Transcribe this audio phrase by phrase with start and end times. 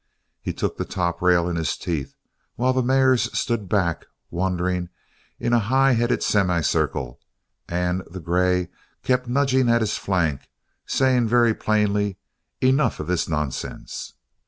[0.41, 2.15] He took the top rail in his teeth,
[2.55, 4.89] while the mares stood back, wondering,
[5.39, 7.19] in a high headed semi circle
[7.69, 8.69] and the grey
[9.03, 10.49] kept nudging at his flank,
[10.87, 12.17] saying very plainly:
[12.61, 14.13] "Enough of this nonsense.